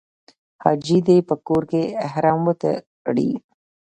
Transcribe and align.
حاجي 0.63 0.97
دې 1.07 1.17
په 1.29 1.35
کور 1.47 1.63
کې 1.71 1.81
احرام 2.07 2.39
وتړي. 2.45 3.29